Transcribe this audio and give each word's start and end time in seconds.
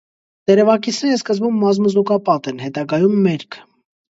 Տերևակիցները 0.51 1.17
սկզբում 1.19 1.61
մազմզուկապատ 1.65 2.51
են, 2.53 2.65
հետագայում՝ 2.65 3.17
մերկ։ 3.29 3.61